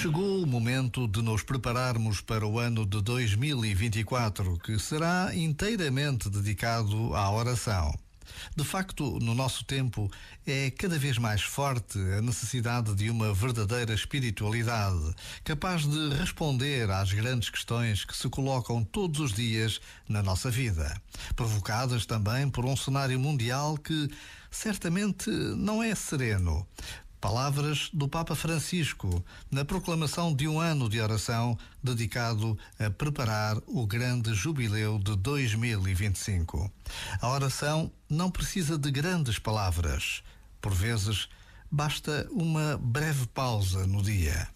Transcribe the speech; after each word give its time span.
Chegou 0.00 0.42
o 0.42 0.46
momento 0.46 1.06
de 1.06 1.20
nos 1.20 1.42
prepararmos 1.42 2.22
para 2.22 2.46
o 2.46 2.58
ano 2.58 2.86
de 2.86 3.02
2024, 3.02 4.58
que 4.60 4.78
será 4.78 5.30
inteiramente 5.34 6.30
dedicado 6.30 7.14
à 7.14 7.30
oração. 7.30 7.94
De 8.56 8.64
facto, 8.64 9.18
no 9.20 9.34
nosso 9.34 9.62
tempo, 9.62 10.10
é 10.46 10.70
cada 10.70 10.98
vez 10.98 11.18
mais 11.18 11.42
forte 11.42 11.98
a 12.16 12.22
necessidade 12.22 12.94
de 12.94 13.10
uma 13.10 13.34
verdadeira 13.34 13.92
espiritualidade, 13.92 15.14
capaz 15.44 15.86
de 15.86 16.14
responder 16.14 16.90
às 16.90 17.12
grandes 17.12 17.50
questões 17.50 18.02
que 18.02 18.16
se 18.16 18.30
colocam 18.30 18.82
todos 18.82 19.20
os 19.20 19.34
dias 19.34 19.82
na 20.08 20.22
nossa 20.22 20.50
vida, 20.50 20.98
provocadas 21.36 22.06
também 22.06 22.48
por 22.48 22.64
um 22.64 22.74
cenário 22.74 23.20
mundial 23.20 23.76
que 23.76 24.08
certamente 24.50 25.28
não 25.28 25.82
é 25.82 25.94
sereno. 25.94 26.66
Palavras 27.20 27.90
do 27.92 28.08
Papa 28.08 28.34
Francisco 28.34 29.22
na 29.50 29.62
proclamação 29.62 30.34
de 30.34 30.48
um 30.48 30.58
ano 30.58 30.88
de 30.88 30.98
oração 31.00 31.58
dedicado 31.82 32.58
a 32.78 32.88
preparar 32.90 33.58
o 33.66 33.86
grande 33.86 34.32
jubileu 34.32 34.98
de 34.98 35.14
2025. 35.16 36.72
A 37.20 37.28
oração 37.28 37.92
não 38.08 38.30
precisa 38.30 38.78
de 38.78 38.90
grandes 38.90 39.38
palavras. 39.38 40.22
Por 40.62 40.72
vezes, 40.72 41.28
basta 41.70 42.26
uma 42.30 42.78
breve 42.78 43.26
pausa 43.26 43.86
no 43.86 44.02
dia. 44.02 44.48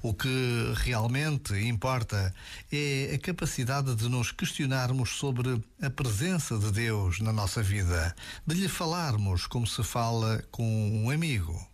O 0.00 0.14
que 0.14 0.72
realmente 0.76 1.52
importa 1.66 2.32
é 2.70 3.12
a 3.12 3.18
capacidade 3.18 3.92
de 3.96 4.08
nos 4.08 4.30
questionarmos 4.30 5.10
sobre 5.10 5.60
a 5.82 5.90
presença 5.90 6.56
de 6.56 6.70
Deus 6.70 7.18
na 7.18 7.32
nossa 7.32 7.60
vida, 7.60 8.14
de 8.46 8.54
lhe 8.54 8.68
falarmos 8.68 9.48
como 9.48 9.66
se 9.66 9.82
fala 9.82 10.44
com 10.52 10.64
um 11.04 11.10
amigo. 11.10 11.73